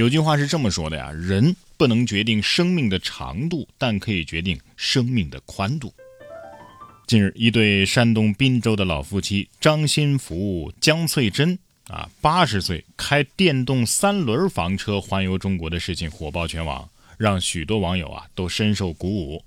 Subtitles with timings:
[0.00, 5.92] 有句话是这么说的呀：人不能决定生命的长度，但可以决定生命的宽度。
[7.06, 11.58] 近日，一对山东滨州的老夫妻张新福、江翠珍
[11.88, 16.88] 啊，八十岁开电动三轮房车环游中国的事情火爆全网，
[17.18, 19.44] 让许多网友啊都深受鼓舞。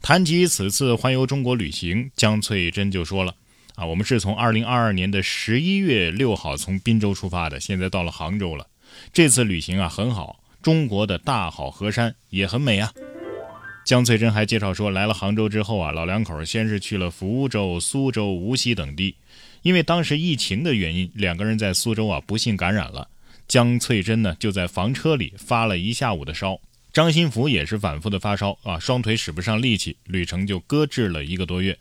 [0.00, 3.34] 谈及此次环游中国旅行，江翠珍就说了
[3.74, 8.68] ：“啊，我们是从二零二二年的十一月六号从滨州出发的，现在到了杭州了。
[9.12, 12.92] 这次旅行啊很好，中国的大好河山也很美啊。”
[13.86, 19.14] 江翠珍还介绍说，来了杭州之后啊，老两口先是去了福州、苏州、无锡等地，
[19.62, 23.08] 因为当时疫情的原因，两个人在苏州啊不幸感染了。
[23.46, 26.58] 江翠珍呢就在房车里发了一下午的烧，
[26.92, 31.78] 张新福也是反复的发烧啊，双腿使不上力气，旅程就搁置了一个多月。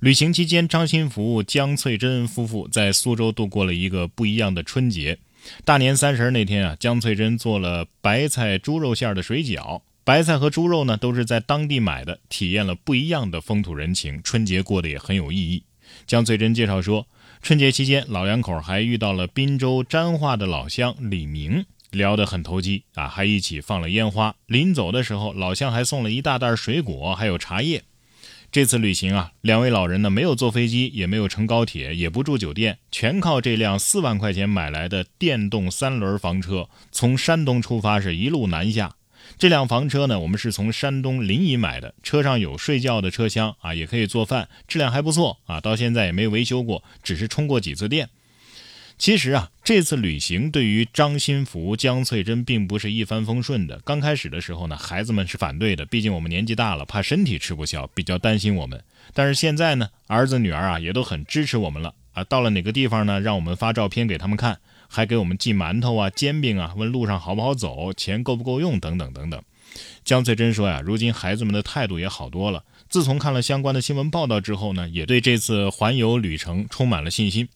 [0.00, 5.18] 旅行期间，张新福、江翠珍夫妇在苏州度过了一个不一样的春节。
[5.64, 9.82] 大年三十那天啊，江翠珍做了白菜猪肉馅的水饺。
[10.04, 15.64] 白菜和猪肉呢，都是在当地买的，体验了不一样的风土人情，春节过得也很有意义。
[16.06, 17.06] 江翠珍介绍说，
[17.40, 24.34] 春节期间老两口还遇到了滨州沾化的老乡李明，聊得很投机啊，还一起放了烟花。
[24.46, 27.82] 临走的时候，老乡还送了一大袋水果，还有茶叶。
[28.54, 38.94] 这次旅行啊，两位老人呢没有坐飞机，也没有乘高铁，也不住酒店，全靠这辆四万块钱买来的电动三轮房车，从山东出发，是一路南下。
[39.36, 48.08] 这辆房车呢，我们是从山东临沂买的，车上有睡觉的车厢啊，也可以做饭，质量还不错啊，到现在也没维修过，只是充过几次电。
[48.96, 53.80] 其实啊，这次旅行对于张新福、江翠珍并不是一帆风顺的。
[53.84, 58.82] 刚开始的时候呢，孩子们是反对的，毕竟我们年纪大了，怕身体吃不消，比较担心我们。
[59.12, 64.58] 但是现在呢，儿子女儿啊也都很支持我们了啊，到了哪个地方呢，让我们发照片给他们看。
[64.86, 69.42] 还给我们寄馒头啊、煎饼啊，问路上好不好走，钱够不够用等等等等。
[70.04, 72.62] 江翠珍说呀，如今孩子们的态度也好多了。
[72.88, 77.48] 自从看了相关的新闻报道之后呢，也对这次环游旅程充满了信心。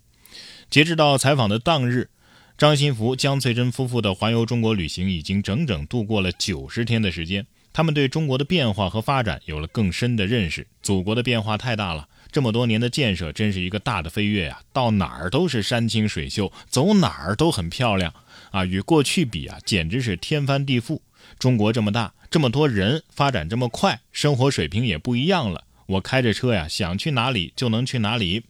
[0.71, 2.11] 截止到采访的当日，
[2.59, 7.47] 张新福、江翠珍夫妇的环游中国旅行已经整整度过了九十天的时间。
[7.73, 10.67] 他们对中国的变化和发展有了更深的认识。
[10.83, 12.07] 祖国的变化太大了。
[12.31, 14.61] 这么多年的建设真是一个大的飞跃呀！
[14.71, 18.13] 到哪儿都是山清水秀，走哪儿都很漂亮
[18.51, 18.67] 啊！
[18.67, 21.01] 与过去比啊，简直是天翻地覆。
[21.39, 25.65] 中国这么大，这么多人，发展这么快，生活水平也不一样了。
[25.87, 28.43] 我开着车呀，想去哪里就能去哪里。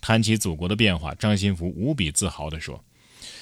[0.00, 2.84] 谈起祖国的变化，张新福无比自豪地说：“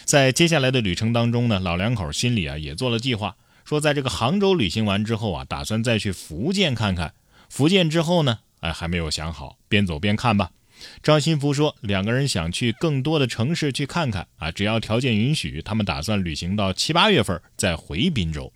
[0.05, 7.15] 在接下来的旅程当中呢，老两口心里啊也做了计划，说在这个杭州旅行完之后啊，打算再去福建看看。
[7.49, 10.51] 福建之后呢？”哎，还没有想好，边走边看吧。
[11.03, 18.53] 张新福说，两个人想去更多的城市去看看啊，只要条件允许，他们打算旅行到七八月份再回滨州。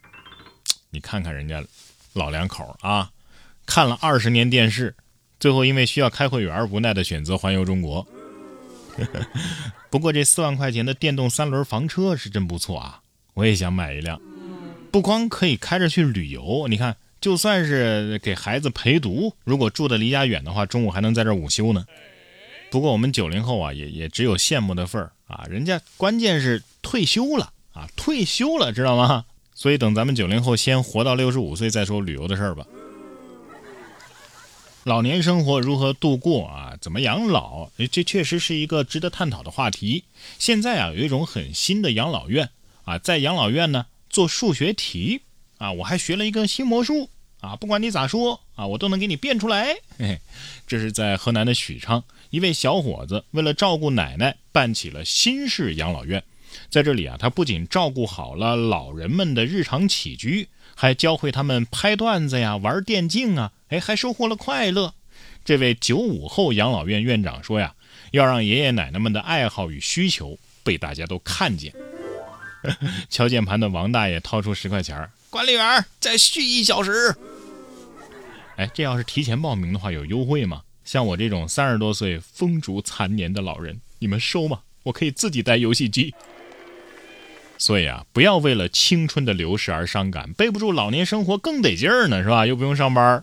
[0.91, 1.65] 你看看人家
[2.15, 3.11] 老两口啊，
[3.65, 4.95] 看了二十年电视，
[5.43, 8.07] 最后因为需要开会员，无奈的选择环游中国。
[9.91, 13.01] 不过这四万块钱的电动三轮房车是真不错啊，
[13.35, 14.21] 我也想买一辆，
[14.93, 16.97] 不光可以开着去旅游，你看。
[17.21, 21.85] 就算是给孩子陪读，如果住的离家远的话，中午还能在这午休呢。
[22.71, 25.45] 不过我们九零后啊，也也只有羡慕的份儿啊。
[25.51, 29.25] 人家关键是退休了啊，退休了，知道吗？
[29.55, 32.65] 所以等咱们九零后先活到六十五岁再说旅游的事儿吧。
[34.85, 36.77] 老年生活如何度过啊？
[36.81, 37.71] 怎么养老？
[37.93, 40.03] 这确实是一个值得探讨的话题。
[40.41, 42.51] 现在啊，有一种很新的养老院
[42.85, 45.21] 啊，在养老院呢做数学题。
[45.59, 47.09] 啊，我还学了一个新魔术
[47.41, 47.55] 啊！
[47.55, 49.75] 不管你咋说啊，我都能给你变出来。
[49.97, 50.21] 嘿嘿，
[50.67, 56.25] 这是在河南的许昌，一位小伙子为了照顾奶奶，办起了新式养老院。
[56.69, 60.49] 在这里啊，他不仅照顾好了老人们的日常起居，
[60.83, 64.95] 还教会他们拍段子呀、玩电竞啊，哎，还收获了快乐。
[65.45, 67.73] 这位九五后养老院院长说呀，
[68.11, 71.73] 要让爷爷奶奶们的爱好与需求被大家都看见。
[73.09, 77.15] 敲键盘的王大爷掏出十块钱管理员，再续一小时。
[78.57, 80.63] 哎，这要是提前报名的话，有优惠吗？
[80.85, 84.59] 像我这种三十多岁风烛残年的老人，你们收吗？
[84.83, 86.13] 我可以自己带游戏机。
[87.63, 92.45] 所以啊，不要为了青春的流逝而伤感，背不住老年生活更得劲儿呢，是吧？
[92.45, 93.23] 又不用上班。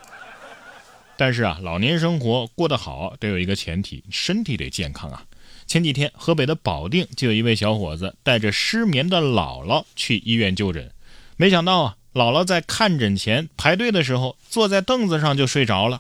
[1.18, 5.26] 但是啊，老年生活过得好，得有一个前提，身体得健康啊。
[5.68, 10.90] 前几天，河北的保定就有一位小伙子带着失眠的姥姥去医院就诊，
[11.36, 11.98] 没想到啊。
[12.14, 16.00] 姥姥在看诊前排队的时候，坐在凳子上就睡着了。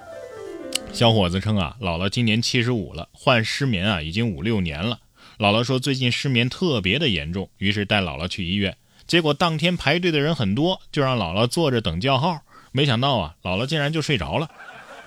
[0.93, 4.99] 小伙子称啊，姥姥今年七十五了，患失眠啊已经五六年了。
[5.39, 8.75] 姥姥说最近失眠特别的严重，于是带姥姥去医院。
[9.07, 12.41] 结果当天排队的人很多，就让姥姥坐着等叫号。
[12.73, 14.51] 没想到啊，姥姥竟然就睡着了。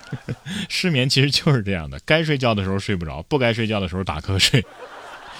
[0.69, 4.65] 失眠其实就是这样的，该睡觉的时候睡不着，不该睡觉的时候打瞌睡。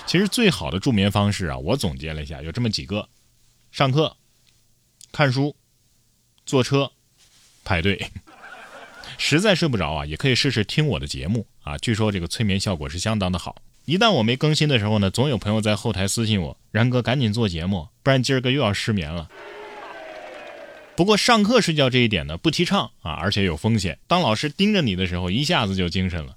[0.06, 3.10] 其实最好的助眠方式啊，我总结了一下，有这么几个：
[3.72, 4.16] 上课、
[5.12, 5.56] 看书、
[6.46, 6.92] 坐车、
[7.63, 8.00] 排队。
[9.18, 13.56] 实在睡不着啊，也可以试试听我的节目啊，据说这个催眠效果是相当的好。
[13.85, 19.30] 一旦我没更新的时候呢，总有朋友在后台私信我：“然哥，赶紧做节目，不然今儿个又要失眠了。”
[20.95, 23.97] 不过上课睡觉这一点呢，不提倡啊，而且有风险。
[24.07, 26.33] 当老师盯着你的时候，一下子就精神了。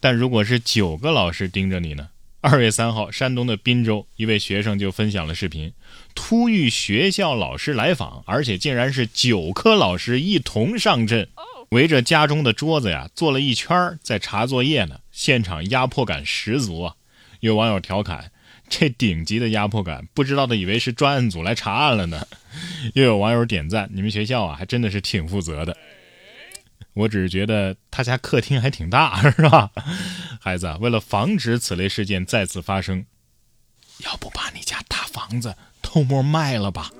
[0.00, 2.08] 但如果是九个老师盯着你呢？
[2.40, 5.72] 二月三号，山东的滨州一位学生就分享了视频，
[6.16, 11.28] 突遇学校老师来访，而且竟然是九科老师一同上阵，
[11.72, 16.96] 围着家中的桌子呀坐了一圈，在查作业呢，现场压迫感十足啊！
[17.40, 18.30] 有网友调侃。
[18.68, 22.26] 这顶级的压迫感，不知道的以为是专案组来查案了呢。
[22.94, 25.76] 又有网友点赞，你们学校啊，还真的是挺负责的。
[26.92, 29.70] 我只是觉得他家客厅还挺大，是吧？
[30.40, 33.06] 孩子，为了防止此类事件再次发生，
[34.04, 36.90] 要不把你家大房子偷摸卖了吧？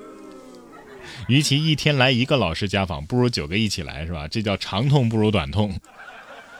[1.28, 4.28] 与其一天来一个老师家访，不如九个一起来，是吧？
[4.28, 5.78] 这叫长痛不如短痛。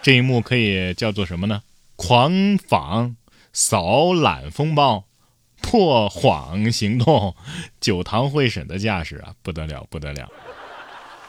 [0.03, 1.63] 这一幕可以叫做什么呢？
[1.97, 3.17] 狂访。
[3.55, 5.05] 扫览风暴，
[5.61, 7.37] 破谎行动，
[7.83, 10.27] 九堂会审的架势啊，不得了，不得了。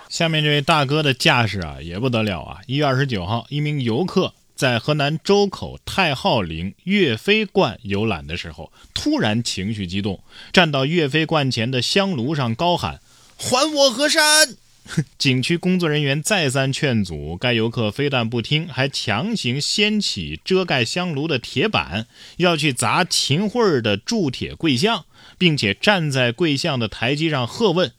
[0.07, 2.61] 下面这位大哥的架势啊，也不得了啊！
[2.65, 13.01] 一月二十九号，一名游客在河南周口太昊陵岳飞观游览的时候，突然情绪激动，站到岳飞观前的香炉上高喊
[13.37, 14.57] ：“还我河山！”
[15.17, 25.05] 景区工作人员再三劝阻，该游客非但不听，还强行掀起遮盖香炉的铁板，要去砸秦桧的铸铁跪像，
[25.37, 27.93] 并且站在跪像的台基上喝问：“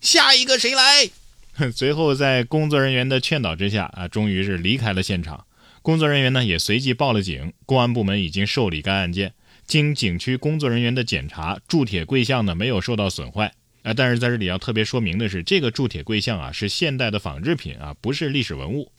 [0.00, 1.10] 下一个谁来？”
[1.72, 5.46] 随后在工作人员的劝导之下，啊，终于是离开了现场。
[5.80, 9.32] 工作人员呢也随即报了警，公安部门已经受理该案件。
[9.64, 13.54] 经景区工作人员的检查，铸铁跪像呢没有受到损坏。
[13.86, 18.90] 啊，但是在这里要特别说明的是，这个铸铁跪像啊是现代的仿制品啊，不是历史文物。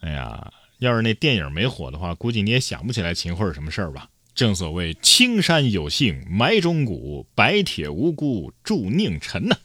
[0.00, 4.08] 哎呀，要是那电影没火的话，估计你也想不起来秦桧什么事儿吧？
[4.34, 9.56] 正所谓青山有幸埋忠骨，白铁无辜铸佞臣呢。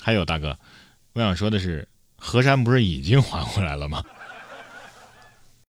[0.00, 0.56] 还有大哥，
[1.14, 4.04] 我想说的是，河山不是已经还回来了吗？